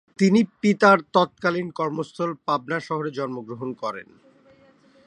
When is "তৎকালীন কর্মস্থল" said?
1.13-2.31